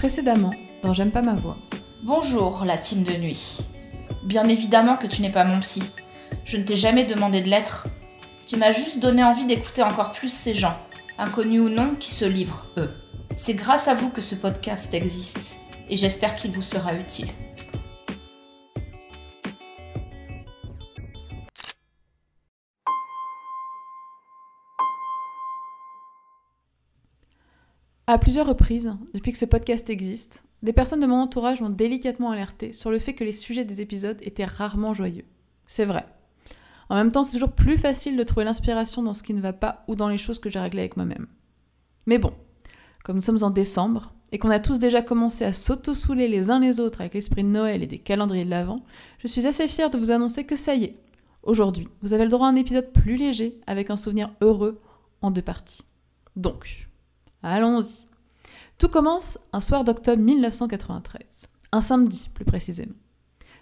Précédemment, 0.00 0.54
dans 0.82 0.94
J'aime 0.94 1.10
pas 1.10 1.20
ma 1.20 1.34
voix. 1.34 1.58
Bonjour, 2.02 2.64
la 2.64 2.78
team 2.78 3.02
de 3.02 3.12
nuit. 3.18 3.58
Bien 4.22 4.48
évidemment 4.48 4.96
que 4.96 5.06
tu 5.06 5.20
n'es 5.20 5.30
pas 5.30 5.44
mon 5.44 5.60
psy. 5.60 5.82
Je 6.46 6.56
ne 6.56 6.62
t'ai 6.62 6.74
jamais 6.74 7.04
demandé 7.04 7.42
de 7.42 7.50
l'être. 7.50 7.86
Tu 8.46 8.56
m'as 8.56 8.72
juste 8.72 8.98
donné 8.98 9.22
envie 9.22 9.44
d'écouter 9.44 9.82
encore 9.82 10.12
plus 10.12 10.32
ces 10.32 10.54
gens, 10.54 10.74
inconnus 11.18 11.60
ou 11.60 11.68
non, 11.68 11.96
qui 11.96 12.10
se 12.14 12.24
livrent, 12.24 12.64
eux. 12.78 12.88
C'est 13.36 13.52
grâce 13.52 13.88
à 13.88 13.94
vous 13.94 14.08
que 14.08 14.22
ce 14.22 14.34
podcast 14.34 14.94
existe, 14.94 15.60
et 15.90 15.98
j'espère 15.98 16.34
qu'il 16.34 16.52
vous 16.52 16.62
sera 16.62 16.94
utile. 16.94 17.28
À 28.10 28.18
plusieurs 28.18 28.48
reprises, 28.48 28.92
depuis 29.14 29.30
que 29.30 29.38
ce 29.38 29.44
podcast 29.44 29.88
existe, 29.88 30.42
des 30.64 30.72
personnes 30.72 30.98
de 30.98 31.06
mon 31.06 31.20
entourage 31.20 31.60
m'ont 31.60 31.70
délicatement 31.70 32.32
alerté 32.32 32.72
sur 32.72 32.90
le 32.90 32.98
fait 32.98 33.14
que 33.14 33.22
les 33.22 33.30
sujets 33.30 33.64
des 33.64 33.80
épisodes 33.80 34.18
étaient 34.22 34.44
rarement 34.44 34.92
joyeux. 34.92 35.26
C'est 35.68 35.84
vrai. 35.84 36.04
En 36.88 36.96
même 36.96 37.12
temps, 37.12 37.22
c'est 37.22 37.34
toujours 37.34 37.52
plus 37.52 37.78
facile 37.78 38.16
de 38.16 38.24
trouver 38.24 38.44
l'inspiration 38.44 39.04
dans 39.04 39.14
ce 39.14 39.22
qui 39.22 39.32
ne 39.32 39.40
va 39.40 39.52
pas 39.52 39.84
ou 39.86 39.94
dans 39.94 40.08
les 40.08 40.18
choses 40.18 40.40
que 40.40 40.50
j'ai 40.50 40.58
réglées 40.58 40.80
avec 40.80 40.96
moi-même. 40.96 41.28
Mais 42.06 42.18
bon, 42.18 42.32
comme 43.04 43.14
nous 43.14 43.22
sommes 43.22 43.44
en 43.44 43.50
décembre 43.50 44.12
et 44.32 44.40
qu'on 44.40 44.50
a 44.50 44.58
tous 44.58 44.80
déjà 44.80 45.02
commencé 45.02 45.44
à 45.44 45.52
s'auto-souler 45.52 46.26
les 46.26 46.50
uns 46.50 46.58
les 46.58 46.80
autres 46.80 47.02
avec 47.02 47.14
l'esprit 47.14 47.44
de 47.44 47.48
Noël 47.48 47.84
et 47.84 47.86
des 47.86 48.00
calendriers 48.00 48.44
de 48.44 48.50
l'Avent, 48.50 48.84
je 49.20 49.28
suis 49.28 49.46
assez 49.46 49.68
fière 49.68 49.88
de 49.88 49.98
vous 49.98 50.10
annoncer 50.10 50.42
que 50.42 50.56
ça 50.56 50.74
y 50.74 50.82
est. 50.82 50.96
Aujourd'hui, 51.44 51.86
vous 52.02 52.12
avez 52.12 52.24
le 52.24 52.30
droit 52.30 52.48
à 52.48 52.50
un 52.50 52.56
épisode 52.56 52.90
plus 52.90 53.16
léger 53.16 53.60
avec 53.68 53.88
un 53.88 53.96
souvenir 53.96 54.32
heureux 54.40 54.80
en 55.22 55.30
deux 55.30 55.42
parties. 55.42 55.84
Donc, 56.34 56.89
allons-y. 57.42 58.06
Tout 58.78 58.88
commence 58.88 59.38
un 59.52 59.60
soir 59.60 59.84
d'octobre 59.84 60.22
1993, 60.22 61.22
un 61.72 61.80
samedi 61.82 62.30
plus 62.34 62.44
précisément. 62.44 62.94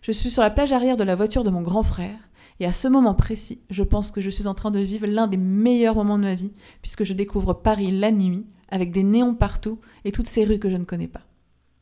Je 0.03 0.13
suis 0.13 0.31
sur 0.31 0.43
la 0.43 0.51
plage 0.51 0.73
arrière 0.73 0.97
de 0.97 1.05
la 1.05 1.17
voiture 1.17 1.45
de 1.45 1.51
mon 1.51 1.63
grand 1.63 1.83
frère, 1.83 2.19
et 2.61 2.67
à 2.67 2.73
ce 2.73 2.89
moment 2.89 3.15
précis, 3.15 3.61
je 3.71 3.83
pense 3.83 4.11
que 4.11 4.21
je 4.21 4.31
suis 4.31 4.47
en 4.47 4.55
train 4.55 4.71
de 4.71 4.81
vivre 4.81 5.07
l'un 5.07 5.27
des 5.27 5.37
meilleurs 5.37 5.95
moments 5.95 6.19
de 6.19 6.25
ma 6.25 6.35
vie, 6.35 6.53
puisque 6.83 7.05
je 7.05 7.13
découvre 7.13 7.53
Paris 7.53 7.91
la 7.91 8.11
nuit, 8.11 8.47
avec 8.69 8.91
des 8.91 9.03
néons 9.03 9.35
partout 9.35 9.81
et 10.05 10.13
toutes 10.13 10.27
ces 10.27 10.45
rues 10.45 10.59
que 10.59 10.71
je 10.71 10.77
ne 10.77 10.85
connais 10.85 11.09
pas. 11.09 11.23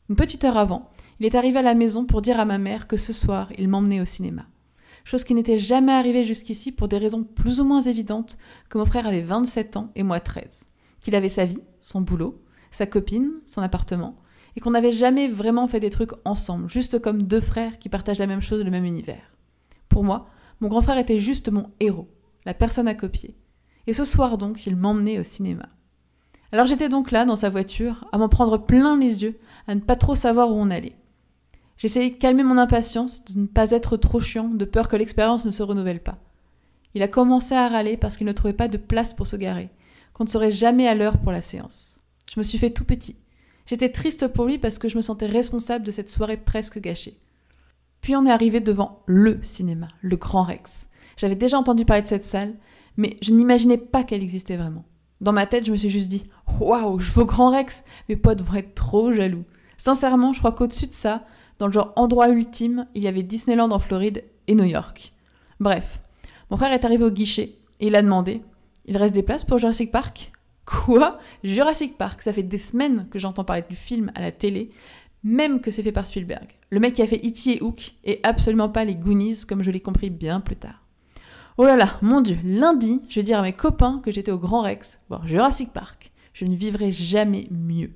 Une 0.09 0.15
petite 0.15 0.43
heure 0.43 0.57
avant, 0.57 0.89
il 1.19 1.25
est 1.25 1.35
arrivé 1.35 1.59
à 1.59 1.63
la 1.63 1.75
maison 1.75 2.05
pour 2.05 2.21
dire 2.21 2.39
à 2.39 2.45
ma 2.45 2.57
mère 2.57 2.87
que 2.87 2.97
ce 2.97 3.11
soir, 3.11 3.51
il 3.57 3.67
m'emmenait 3.67 4.01
au 4.01 4.05
cinéma. 4.05 4.45
Chose 5.03 5.23
qui 5.23 5.33
n'était 5.33 5.57
jamais 5.57 5.93
arrivée 5.93 6.25
jusqu'ici 6.25 6.71
pour 6.71 6.87
des 6.87 6.97
raisons 6.97 7.23
plus 7.23 7.59
ou 7.61 7.65
moins 7.65 7.81
évidentes 7.81 8.37
que 8.69 8.77
mon 8.77 8.85
frère 8.85 9.07
avait 9.07 9.21
27 9.21 9.77
ans 9.77 9.91
et 9.95 10.03
moi 10.03 10.19
13. 10.19 10.65
Qu'il 11.01 11.15
avait 11.15 11.29
sa 11.29 11.45
vie, 11.45 11.61
son 11.79 12.01
boulot, 12.01 12.41
sa 12.71 12.85
copine, 12.85 13.31
son 13.45 13.61
appartement, 13.61 14.15
et 14.55 14.59
qu'on 14.59 14.71
n'avait 14.71 14.91
jamais 14.91 15.27
vraiment 15.27 15.67
fait 15.67 15.79
des 15.79 15.89
trucs 15.89 16.11
ensemble, 16.25 16.69
juste 16.69 16.99
comme 16.99 17.23
deux 17.23 17.39
frères 17.39 17.77
qui 17.79 17.89
partagent 17.89 18.19
la 18.19 18.27
même 18.27 18.41
chose, 18.41 18.63
le 18.63 18.71
même 18.71 18.85
univers. 18.85 19.33
Pour 19.89 20.03
moi, 20.03 20.27
mon 20.59 20.67
grand 20.67 20.81
frère 20.81 20.97
était 20.97 21.19
juste 21.19 21.51
mon 21.51 21.69
héros, 21.79 22.09
la 22.45 22.53
personne 22.53 22.87
à 22.87 22.95
copier. 22.95 23.35
Et 23.85 23.93
ce 23.93 24.03
soir 24.03 24.37
donc, 24.37 24.65
il 24.65 24.75
m'emmenait 24.75 25.19
au 25.19 25.23
cinéma. 25.23 25.69
Alors 26.51 26.65
j'étais 26.65 26.89
donc 26.89 27.11
là, 27.11 27.25
dans 27.25 27.35
sa 27.35 27.49
voiture, 27.49 28.05
à 28.11 28.17
m'en 28.17 28.29
prendre 28.29 28.57
plein 28.57 28.97
les 28.97 29.23
yeux, 29.23 29.39
à 29.67 29.75
ne 29.75 29.81
pas 29.81 29.95
trop 29.95 30.15
savoir 30.15 30.49
où 30.51 30.55
on 30.55 30.69
allait. 30.69 30.95
J'essayais 31.77 32.09
de 32.09 32.15
calmer 32.15 32.43
mon 32.43 32.57
impatience, 32.57 33.23
de 33.25 33.39
ne 33.39 33.45
pas 33.47 33.71
être 33.71 33.97
trop 33.97 34.19
chiant, 34.19 34.47
de 34.47 34.65
peur 34.65 34.87
que 34.87 34.95
l'expérience 34.95 35.45
ne 35.45 35.51
se 35.51 35.61
renouvelle 35.61 36.01
pas. 36.01 36.17
Il 36.95 37.03
a 37.03 37.07
commencé 37.07 37.53
à 37.53 37.67
râler 37.67 37.97
parce 37.97 38.17
qu'il 38.17 38.25
ne 38.25 38.31
trouvait 38.31 38.53
pas 38.53 38.67
de 38.67 38.77
place 38.77 39.13
pour 39.13 39.27
se 39.27 39.35
garer, 39.35 39.69
qu'on 40.17 40.23
ne 40.23 40.29
serait 40.29 40.51
jamais 40.51 40.87
à 40.87 40.95
l'heure 40.95 41.19
pour 41.19 41.31
la 41.31 41.41
séance. 41.41 42.01
Je 42.33 42.39
me 42.39 42.43
suis 42.43 42.57
fait 42.57 42.71
tout 42.71 42.85
petit. 42.85 43.17
J'étais 43.67 43.89
triste 43.89 44.27
pour 44.29 44.45
lui 44.45 44.57
parce 44.57 44.79
que 44.79 44.89
je 44.89 44.97
me 44.97 45.01
sentais 45.01 45.27
responsable 45.27 45.85
de 45.85 45.91
cette 45.91 46.09
soirée 46.09 46.37
presque 46.37 46.79
gâchée. 46.79 47.19
Puis 48.01 48.15
on 48.15 48.25
est 48.25 48.31
arrivé 48.31 48.59
devant 48.59 49.03
LE 49.05 49.39
cinéma, 49.43 49.89
le 50.01 50.15
Grand 50.15 50.43
Rex. 50.43 50.87
J'avais 51.17 51.35
déjà 51.35 51.59
entendu 51.59 51.85
parler 51.85 52.01
de 52.01 52.07
cette 52.07 52.25
salle, 52.25 52.55
mais 52.95 53.15
je 53.21 53.31
n'imaginais 53.31 53.77
pas 53.77 54.03
qu'elle 54.03 54.23
existait 54.23 54.57
vraiment. 54.57 54.85
Dans 55.21 55.33
ma 55.33 55.45
tête, 55.45 55.65
je 55.65 55.71
me 55.71 55.77
suis 55.77 55.89
juste 55.89 56.09
dit 56.09 56.23
Waouh, 56.59 56.99
je 56.99 57.11
veux 57.11 57.25
Grand 57.25 57.51
Rex 57.51 57.83
Mes 58.09 58.15
potes 58.15 58.41
vont 58.41 58.55
être 58.55 58.73
trop 58.73 59.13
jaloux. 59.13 59.43
Sincèrement, 59.77 60.33
je 60.33 60.39
crois 60.39 60.51
qu'au-dessus 60.51 60.87
de 60.87 60.93
ça, 60.93 61.25
dans 61.59 61.67
le 61.67 61.73
genre 61.73 61.93
endroit 61.95 62.29
ultime, 62.29 62.87
il 62.95 63.03
y 63.03 63.07
avait 63.07 63.23
Disneyland 63.23 63.69
en 63.69 63.79
Floride 63.79 64.23
et 64.47 64.55
New 64.55 64.63
York. 64.63 65.13
Bref, 65.59 66.01
mon 66.49 66.57
frère 66.57 66.71
est 66.71 66.85
arrivé 66.85 67.03
au 67.03 67.11
guichet 67.11 67.57
et 67.79 67.87
il 67.87 67.95
a 67.95 68.01
demandé 68.01 68.41
Il 68.87 68.95
reste 68.95 69.13
des 69.13 69.23
places 69.23 69.43
pour 69.43 69.57
Jurassic 69.57 69.91
Park? 69.91 70.31
Quoi? 70.65 71.19
Jurassic 71.43 71.97
Park, 71.97 72.21
ça 72.21 72.31
fait 72.31 72.43
des 72.43 72.57
semaines 72.57 73.07
que 73.09 73.19
j'entends 73.19 73.43
parler 73.43 73.63
du 73.69 73.75
film 73.75 74.11
à 74.15 74.21
la 74.21 74.31
télé, 74.31 74.71
même 75.23 75.59
que 75.59 75.71
c'est 75.71 75.83
fait 75.83 75.91
par 75.91 76.05
Spielberg. 76.05 76.47
Le 76.69 76.79
mec 76.79 76.93
qui 76.93 77.01
a 77.01 77.07
fait 77.07 77.21
E.T. 77.25 77.57
et 77.57 77.61
Hook, 77.61 77.95
et 78.05 78.21
absolument 78.23 78.69
pas 78.69 78.85
les 78.85 78.95
Goonies, 78.95 79.45
comme 79.47 79.61
je 79.61 79.71
l'ai 79.71 79.81
compris 79.81 80.09
bien 80.09 80.39
plus 80.39 80.55
tard. 80.55 80.85
Oh 81.57 81.65
là 81.65 81.75
là, 81.75 81.97
mon 82.01 82.21
dieu, 82.21 82.37
lundi, 82.43 83.01
je 83.09 83.19
vais 83.19 83.23
dire 83.23 83.39
à 83.39 83.41
mes 83.41 83.53
copains 83.53 83.99
que 84.03 84.11
j'étais 84.11 84.31
au 84.31 84.37
Grand 84.37 84.61
Rex, 84.61 85.01
voir 85.09 85.27
Jurassic 85.27 85.73
Park. 85.73 86.11
Je 86.31 86.45
ne 86.45 86.55
vivrai 86.55 86.91
jamais 86.91 87.47
mieux. 87.51 87.91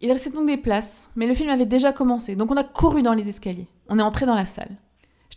Il 0.00 0.10
restait 0.10 0.30
donc 0.30 0.46
des 0.46 0.56
places, 0.56 1.10
mais 1.14 1.26
le 1.26 1.34
film 1.34 1.50
avait 1.50 1.66
déjà 1.66 1.92
commencé, 1.92 2.34
donc 2.34 2.50
on 2.50 2.56
a 2.56 2.64
couru 2.64 3.02
dans 3.02 3.14
les 3.14 3.28
escaliers. 3.28 3.68
On 3.88 3.98
est 3.98 4.02
entré 4.02 4.26
dans 4.26 4.34
la 4.34 4.46
salle. 4.46 4.76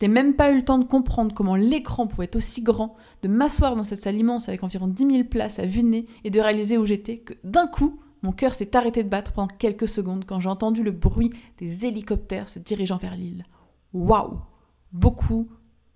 N'ai 0.04 0.10
même 0.10 0.34
pas 0.34 0.52
eu 0.52 0.58
le 0.58 0.66
temps 0.66 0.80
de 0.80 0.84
comprendre 0.84 1.34
comment 1.34 1.56
l'écran 1.56 2.08
pouvait 2.08 2.26
être 2.26 2.36
aussi 2.36 2.62
grand, 2.62 2.98
de 3.22 3.30
m'asseoir 3.30 3.78
dans 3.78 3.84
cette 3.84 4.02
salle 4.02 4.18
immense 4.18 4.50
avec 4.50 4.62
environ 4.62 4.86
10 4.86 5.10
000 5.10 5.24
places 5.30 5.60
à 5.60 5.66
vue 5.66 5.82
de 5.82 5.88
nez 5.88 6.08
et 6.26 6.30
de 6.30 6.42
réaliser 6.42 6.78
où 6.78 6.86
j'étais, 6.86 7.20
que 7.20 7.34
d'un 7.46 7.68
coup, 7.68 8.02
mon 8.22 8.34
cœur 8.34 8.54
s'est 8.54 8.76
arrêté 8.76 9.02
de 9.02 9.08
battre 9.08 9.32
pendant 9.32 9.48
quelques 9.48 9.88
secondes 9.88 10.26
quand 10.26 10.42
j'ai 10.42 10.50
entendu 10.50 10.84
le 10.84 10.92
bruit 10.92 11.30
des 11.58 11.86
hélicoptères 11.86 12.50
se 12.50 12.60
dirigeant 12.60 12.98
vers 12.98 13.16
l'île. 13.16 13.46
Waouh 13.94 14.42
Beaucoup, 14.92 15.48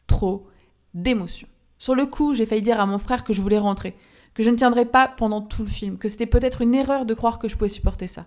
trop 0.07 0.47
d'émotions. 0.93 1.49
Sur 1.77 1.93
le 1.93 2.05
coup, 2.05 2.33
j'ai 2.33 2.45
failli 2.45 2.61
dire 2.61 2.79
à 2.79 2.85
mon 2.85 2.99
frère 2.99 3.25
que 3.25 3.33
je 3.33 3.41
voulais 3.41 3.59
rentrer, 3.59 3.93
que 4.33 4.41
je 4.41 4.49
ne 4.49 4.55
tiendrais 4.55 4.85
pas 4.85 5.09
pendant 5.09 5.41
tout 5.41 5.63
le 5.63 5.69
film, 5.69 5.97
que 5.97 6.07
c'était 6.07 6.27
peut-être 6.27 6.61
une 6.61 6.75
erreur 6.75 7.05
de 7.05 7.13
croire 7.13 7.39
que 7.39 7.49
je 7.49 7.57
pouvais 7.57 7.67
supporter 7.67 8.07
ça. 8.07 8.25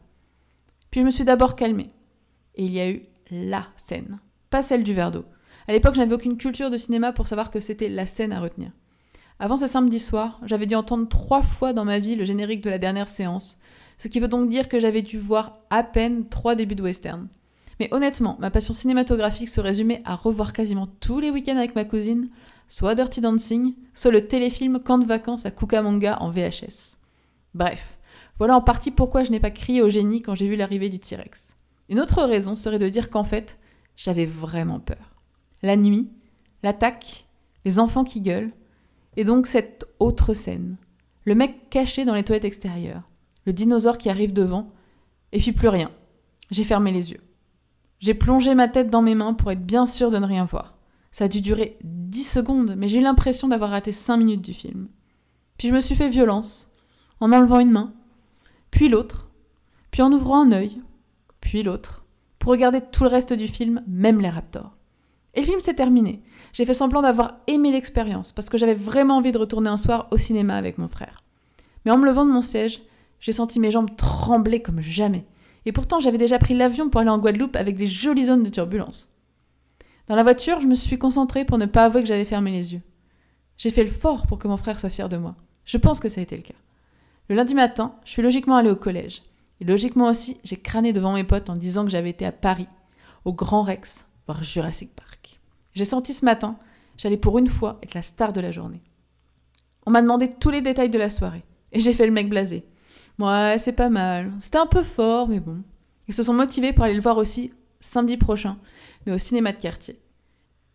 Puis 0.90 1.00
je 1.00 1.06
me 1.06 1.10
suis 1.10 1.24
d'abord 1.24 1.56
calmée. 1.56 1.88
Et 2.56 2.66
il 2.66 2.72
y 2.74 2.80
a 2.80 2.90
eu 2.90 3.00
la 3.30 3.64
scène, 3.78 4.20
pas 4.50 4.60
celle 4.60 4.84
du 4.84 4.92
verre 4.92 5.12
d'eau. 5.12 5.24
À 5.68 5.72
l'époque, 5.72 5.94
je 5.94 6.00
n'avais 6.00 6.14
aucune 6.14 6.36
culture 6.36 6.70
de 6.70 6.76
cinéma 6.76 7.12
pour 7.12 7.28
savoir 7.28 7.50
que 7.50 7.60
c'était 7.60 7.88
la 7.88 8.06
scène 8.06 8.32
à 8.32 8.40
retenir. 8.40 8.70
Avant 9.38 9.56
ce 9.56 9.66
samedi 9.66 9.98
soir, 9.98 10.40
j'avais 10.44 10.66
dû 10.66 10.74
entendre 10.74 11.08
trois 11.08 11.42
fois 11.42 11.72
dans 11.72 11.84
ma 11.84 11.98
vie 11.98 12.14
le 12.14 12.24
générique 12.24 12.62
de 12.62 12.70
la 12.70 12.78
dernière 12.78 13.08
séance, 13.08 13.58
ce 13.96 14.08
qui 14.08 14.20
veut 14.20 14.28
donc 14.28 14.48
dire 14.48 14.68
que 14.68 14.80
j'avais 14.80 15.02
dû 15.02 15.18
voir 15.18 15.58
à 15.70 15.82
peine 15.82 16.28
trois 16.28 16.54
débuts 16.54 16.74
de 16.74 16.82
western. 16.82 17.28
Mais 17.78 17.88
honnêtement, 17.92 18.36
ma 18.38 18.50
passion 18.50 18.74
cinématographique 18.74 19.48
se 19.48 19.60
résumait 19.60 20.02
à 20.04 20.14
revoir 20.14 20.52
quasiment 20.52 20.86
tous 21.00 21.20
les 21.20 21.30
week-ends 21.30 21.56
avec 21.56 21.74
ma 21.74 21.86
cousine, 21.86 22.28
soit 22.68 22.94
Dirty 22.94 23.22
Dancing, 23.22 23.74
soit 23.94 24.10
le 24.10 24.26
téléfilm 24.26 24.78
Camp 24.78 24.98
de 24.98 25.06
vacances 25.06 25.46
à 25.46 25.50
Cucamonga 25.50 26.18
en 26.20 26.30
VHS. 26.30 26.96
Bref, 27.54 27.98
voilà 28.36 28.56
en 28.56 28.60
partie 28.60 28.90
pourquoi 28.90 29.24
je 29.24 29.30
n'ai 29.30 29.40
pas 29.40 29.50
crié 29.50 29.80
au 29.82 29.88
génie 29.88 30.20
quand 30.20 30.34
j'ai 30.34 30.48
vu 30.48 30.56
l'arrivée 30.56 30.90
du 30.90 30.98
T-Rex. 30.98 31.54
Une 31.88 32.00
autre 32.00 32.22
raison 32.22 32.56
serait 32.56 32.78
de 32.78 32.88
dire 32.88 33.10
qu'en 33.10 33.24
fait, 33.24 33.58
j'avais 33.96 34.26
vraiment 34.26 34.80
peur 34.80 35.09
la 35.62 35.76
nuit, 35.76 36.10
l'attaque, 36.62 37.26
les 37.64 37.78
enfants 37.78 38.04
qui 38.04 38.20
gueulent, 38.20 38.52
et 39.16 39.24
donc 39.24 39.46
cette 39.46 39.84
autre 39.98 40.34
scène. 40.34 40.76
Le 41.24 41.34
mec 41.34 41.68
caché 41.70 42.04
dans 42.04 42.14
les 42.14 42.24
toilettes 42.24 42.44
extérieures, 42.44 43.08
le 43.44 43.52
dinosaure 43.52 43.98
qui 43.98 44.10
arrive 44.10 44.32
devant, 44.32 44.72
et 45.32 45.38
puis 45.38 45.52
plus 45.52 45.68
rien. 45.68 45.90
J'ai 46.50 46.64
fermé 46.64 46.92
les 46.92 47.12
yeux. 47.12 47.20
J'ai 47.98 48.14
plongé 48.14 48.54
ma 48.54 48.68
tête 48.68 48.90
dans 48.90 49.02
mes 49.02 49.14
mains 49.14 49.34
pour 49.34 49.50
être 49.50 49.64
bien 49.64 49.86
sûr 49.86 50.10
de 50.10 50.18
ne 50.18 50.26
rien 50.26 50.44
voir. 50.44 50.78
Ça 51.12 51.24
a 51.24 51.28
dû 51.28 51.40
durer 51.40 51.76
10 51.82 52.24
secondes, 52.24 52.74
mais 52.76 52.88
j'ai 52.88 52.98
eu 52.98 53.02
l'impression 53.02 53.48
d'avoir 53.48 53.70
raté 53.70 53.92
5 53.92 54.16
minutes 54.16 54.42
du 54.42 54.54
film. 54.54 54.88
Puis 55.58 55.68
je 55.68 55.74
me 55.74 55.80
suis 55.80 55.94
fait 55.94 56.08
violence, 56.08 56.70
en 57.20 57.32
enlevant 57.32 57.60
une 57.60 57.70
main, 57.70 57.92
puis 58.70 58.88
l'autre, 58.88 59.30
puis 59.90 60.02
en 60.02 60.12
ouvrant 60.12 60.42
un 60.42 60.52
œil, 60.52 60.80
puis 61.40 61.62
l'autre, 61.62 62.06
pour 62.38 62.52
regarder 62.52 62.80
tout 62.80 63.04
le 63.04 63.10
reste 63.10 63.32
du 63.32 63.48
film, 63.48 63.82
même 63.86 64.20
les 64.20 64.30
raptors. 64.30 64.76
Et 65.34 65.40
le 65.40 65.46
film 65.46 65.60
s'est 65.60 65.74
terminé. 65.74 66.22
J'ai 66.52 66.64
fait 66.64 66.74
semblant 66.74 67.02
d'avoir 67.02 67.36
aimé 67.46 67.70
l'expérience, 67.70 68.32
parce 68.32 68.48
que 68.48 68.58
j'avais 68.58 68.74
vraiment 68.74 69.18
envie 69.18 69.32
de 69.32 69.38
retourner 69.38 69.68
un 69.68 69.76
soir 69.76 70.08
au 70.10 70.18
cinéma 70.18 70.56
avec 70.56 70.78
mon 70.78 70.88
frère. 70.88 71.22
Mais 71.84 71.90
en 71.90 71.98
me 71.98 72.06
levant 72.06 72.26
de 72.26 72.32
mon 72.32 72.42
siège, 72.42 72.82
j'ai 73.20 73.32
senti 73.32 73.60
mes 73.60 73.70
jambes 73.70 73.94
trembler 73.96 74.60
comme 74.60 74.80
jamais. 74.80 75.24
Et 75.66 75.72
pourtant, 75.72 76.00
j'avais 76.00 76.18
déjà 76.18 76.38
pris 76.38 76.54
l'avion 76.54 76.88
pour 76.88 77.00
aller 77.00 77.10
en 77.10 77.18
Guadeloupe 77.18 77.56
avec 77.56 77.76
des 77.76 77.86
jolies 77.86 78.24
zones 78.24 78.42
de 78.42 78.48
turbulence. 78.48 79.10
Dans 80.08 80.16
la 80.16 80.22
voiture, 80.22 80.60
je 80.60 80.66
me 80.66 80.74
suis 80.74 80.98
concentrée 80.98 81.44
pour 81.44 81.58
ne 81.58 81.66
pas 81.66 81.84
avouer 81.84 82.02
que 82.02 82.08
j'avais 82.08 82.24
fermé 82.24 82.50
les 82.50 82.72
yeux. 82.72 82.82
J'ai 83.58 83.70
fait 83.70 83.84
le 83.84 83.90
fort 83.90 84.26
pour 84.26 84.38
que 84.38 84.48
mon 84.48 84.56
frère 84.56 84.80
soit 84.80 84.88
fier 84.88 85.08
de 85.08 85.18
moi. 85.18 85.36
Je 85.64 85.76
pense 85.76 86.00
que 86.00 86.08
ça 86.08 86.20
a 86.20 86.24
été 86.24 86.36
le 86.36 86.42
cas. 86.42 86.54
Le 87.28 87.36
lundi 87.36 87.54
matin, 87.54 87.94
je 88.04 88.10
suis 88.10 88.22
logiquement 88.22 88.56
allée 88.56 88.70
au 88.70 88.76
collège. 88.76 89.22
Et 89.60 89.64
logiquement 89.64 90.08
aussi, 90.08 90.38
j'ai 90.42 90.56
crâné 90.56 90.92
devant 90.92 91.12
mes 91.12 91.22
potes 91.24 91.50
en 91.50 91.54
disant 91.54 91.84
que 91.84 91.90
j'avais 91.90 92.10
été 92.10 92.26
à 92.26 92.32
Paris, 92.32 92.66
au 93.24 93.32
Grand 93.32 93.62
Rex, 93.62 94.06
voir 94.26 94.42
Jurassic 94.42 94.94
Park. 94.94 95.40
J'ai 95.74 95.84
senti 95.84 96.14
ce 96.14 96.24
matin, 96.24 96.56
j'allais 96.96 97.16
pour 97.16 97.38
une 97.38 97.46
fois 97.46 97.78
être 97.82 97.94
la 97.94 98.02
star 98.02 98.32
de 98.32 98.40
la 98.40 98.50
journée. 98.50 98.82
On 99.86 99.90
m'a 99.90 100.02
demandé 100.02 100.28
tous 100.28 100.50
les 100.50 100.62
détails 100.62 100.90
de 100.90 100.98
la 100.98 101.10
soirée, 101.10 101.44
et 101.72 101.80
j'ai 101.80 101.92
fait 101.92 102.06
le 102.06 102.12
mec 102.12 102.28
blasé. 102.28 102.64
Ouais, 103.18 103.56
c'est 103.58 103.72
pas 103.72 103.90
mal. 103.90 104.32
C'était 104.40 104.58
un 104.58 104.66
peu 104.66 104.82
fort, 104.82 105.28
mais 105.28 105.40
bon. 105.40 105.62
Ils 106.08 106.14
se 106.14 106.22
sont 106.22 106.34
motivés 106.34 106.72
pour 106.72 106.84
aller 106.84 106.94
le 106.94 107.02
voir 107.02 107.18
aussi 107.18 107.52
samedi 107.80 108.16
prochain, 108.16 108.58
mais 109.06 109.12
au 109.12 109.18
cinéma 109.18 109.52
de 109.52 109.58
quartier. 109.58 110.00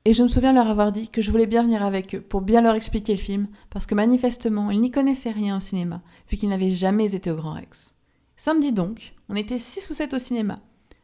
Et 0.06 0.13
je 0.13 0.21
me 0.21 0.27
souviens 0.27 0.53
leur 0.53 0.68
avoir 0.68 0.92
dit 0.92 1.09
que 1.09 1.21
je 1.21 1.31
voulais 1.31 1.47
bien 1.47 1.63
venir 1.63 1.83
avec 1.83 2.13
eux 2.13 2.21
pour 2.21 2.42
bien 2.42 2.62
leur 2.62 2.75
expliquer 2.75 3.13
le 3.13 3.19
film, 3.19 3.47
parce 3.71 3.88
que 3.88 3.95
manifestement, 3.95 4.69
ils 4.69 4.80
n'y 4.80 4.92
connaissaient 4.92 5.31
rien 5.31 5.57
au 5.57 5.59
cinéma, 5.59 6.01
vu 6.30 6.38
qu'ils 6.38 6.50
n'avaient 6.50 6.71
jamais 6.71 7.15
été 7.15 7.31
au 7.31 7.36
Grand 7.36 7.53
Rex. 7.53 7.95
Samedi 8.38 8.71
donc, 8.71 9.13
on 9.30 9.36
était 9.36 9.57
six 9.57 9.89
ou 9.89 9.94
sept 9.94 10.13
au 10.13 10.19
cinéma. 10.19 10.59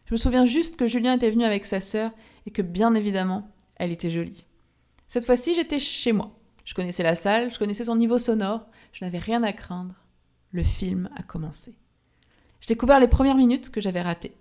Je 0.05 0.13
me 0.13 0.17
souviens 0.17 0.45
juste 0.45 0.75
que 0.75 0.88
Julien 0.88 1.15
était 1.15 1.31
venu 1.31 1.43
avec 1.43 1.65
sa 1.65 1.79
sœur 1.79 2.11
et 2.45 2.51
que 2.51 2.61
bien 2.61 2.93
évidemment, 2.93 3.51
elle 3.75 3.91
était 3.91 4.09
jolie. 4.09 4.45
Cette 5.07 5.25
fois-ci, 5.25 5.55
j'étais 5.55 5.79
chez 5.79 6.13
moi. 6.13 6.38
Je 6.63 6.73
connaissais 6.73 7.03
la 7.03 7.15
salle, 7.15 7.51
je 7.51 7.59
connaissais 7.59 7.83
son 7.83 7.95
niveau 7.95 8.17
sonore, 8.17 8.67
je 8.93 9.03
n'avais 9.03 9.17
rien 9.17 9.43
à 9.43 9.53
craindre. 9.53 9.95
Le 10.51 10.63
film 10.63 11.09
a 11.15 11.23
commencé. 11.23 11.75
J'ai 12.59 12.67
découvert 12.67 12.99
les 12.99 13.07
premières 13.07 13.35
minutes 13.35 13.71
que 13.71 13.81
j'avais 13.81 14.01
ratées. 14.01 14.35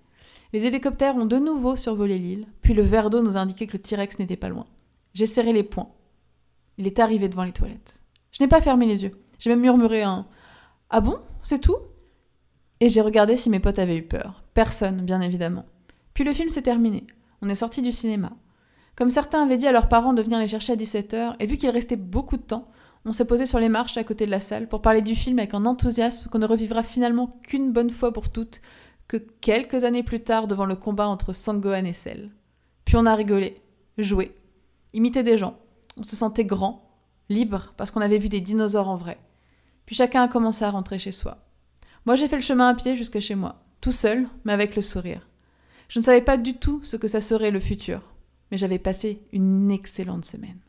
Les 0.53 0.67
hélicoptères 0.67 1.17
ont 1.17 1.27
de 1.27 1.39
nouveau 1.39 1.77
survolé 1.77 2.19
l'île, 2.19 2.47
puis 2.61 2.75
le 2.75 2.83
verre 2.83 3.11
d'eau 3.11 3.23
nous 3.23 3.37
indiquait 3.37 3.67
que 3.67 3.75
le 3.77 3.83
T-Rex 3.83 4.19
n'était 4.19 4.37
pas 4.37 4.49
loin. 4.49 4.67
J'ai 5.15 5.27
serré 5.27 5.53
les 5.53 5.63
poings. 5.63 5.91
Il 6.77 6.87
est 6.87 6.99
arrivé 6.99 7.29
devant 7.29 7.45
les 7.45 7.53
toilettes. 7.53 8.01
Je 8.33 8.43
n'ai 8.43 8.49
pas 8.49 8.61
fermé 8.61 8.87
les 8.87 9.05
yeux. 9.05 9.13
J'ai 9.39 9.51
même 9.51 9.61
murmuré 9.61 10.03
un 10.03 10.27
Ah 10.91 11.01
bon? 11.01 11.19
C'est 11.43 11.61
tout? 11.61 11.79
Et 12.81 12.89
j'ai 12.89 13.01
regardé 13.01 13.37
si 13.37 13.51
mes 13.51 13.61
potes 13.61 13.79
avaient 13.79 13.97
eu 13.97 14.03
peur. 14.03 14.43
Personne, 14.55 15.03
bien 15.03 15.21
évidemment. 15.21 15.67
Puis 16.15 16.25
le 16.25 16.33
film 16.33 16.51
s'est 16.51 16.63
terminé. 16.63 17.07
On 17.43 17.49
est 17.49 17.55
sorti 17.55 17.83
du 17.83 17.93
cinéma. 17.93 18.33
Comme 18.97 19.11
certains 19.11 19.43
avaient 19.43 19.57
dit 19.57 19.67
à 19.67 19.73
leurs 19.73 19.89
parents 19.89 20.13
de 20.13 20.23
venir 20.23 20.39
les 20.39 20.49
chercher 20.49 20.75
à 20.75 20.77
17h, 20.77 21.37
et 21.39 21.47
vu 21.47 21.57
qu'il 21.57 21.71
restait 21.71 21.97
beaucoup 21.97 22.37
de 22.37 22.43
temps, 22.43 22.69
on 23.05 23.13
s'est 23.13 23.27
posé 23.27 23.47
sur 23.47 23.59
les 23.59 23.71
marches 23.71 23.97
à 23.97 24.05
côté 24.05 24.27
de 24.27 24.31
la 24.31 24.41
salle 24.41 24.69
pour 24.69 24.83
parler 24.83 25.01
du 25.01 25.15
film 25.15 25.39
avec 25.39 25.55
un 25.55 25.65
enthousiasme 25.65 26.29
qu'on 26.29 26.39
ne 26.39 26.47
revivra 26.47 26.83
finalement 26.83 27.41
qu'une 27.45 27.73
bonne 27.73 27.91
fois 27.91 28.13
pour 28.13 28.29
toutes, 28.29 28.61
que 29.09 29.17
quelques 29.17 29.85
années 29.85 30.03
plus 30.03 30.21
tard 30.21 30.47
devant 30.47 30.67
le 30.67 30.77
combat 30.77 31.09
entre 31.09 31.33
Sangohan 31.33 31.85
et 31.85 31.95
Cell. 31.95 32.31
Puis 32.85 32.97
on 32.97 33.07
a 33.07 33.15
rigolé, 33.15 33.63
joué, 33.97 34.37
imité 34.93 35.23
des 35.23 35.39
gens. 35.39 35.57
On 35.99 36.03
se 36.03 36.15
sentait 36.15 36.45
grand, 36.45 36.91
libre, 37.31 37.73
parce 37.77 37.91
qu'on 37.91 38.03
avait 38.03 38.19
vu 38.19 38.29
des 38.29 38.41
dinosaures 38.43 38.89
en 38.89 38.97
vrai. 38.97 39.19
Puis 39.87 39.97
chacun 39.97 40.25
a 40.25 40.29
commencé 40.29 40.65
à 40.65 40.71
rentrer 40.71 40.99
chez 40.99 41.13
soi. 41.13 41.39
Moi 42.05 42.17
j'ai 42.17 42.29
fait 42.29 42.37
le 42.37 42.43
chemin 42.43 42.69
à 42.69 42.75
pied 42.75 42.97
jusqu'à 42.97 43.21
chez 43.21 43.35
moi, 43.35 43.63
tout 43.81 43.93
seul, 43.93 44.29
mais 44.45 44.53
avec 44.53 44.77
le 44.77 44.83
sourire. 44.83 45.27
Je 45.91 45.99
ne 45.99 46.05
savais 46.05 46.21
pas 46.21 46.37
du 46.37 46.55
tout 46.55 46.81
ce 46.85 46.97
que 46.97 47.09
ça 47.09 47.21
serait 47.21 47.51
le 47.51 47.59
futur, 47.59 48.01
mais 48.51 48.57
j'avais 48.57 48.79
passé 48.79 49.23
une 49.33 49.73
excellente 49.73 50.25
semaine. 50.25 50.61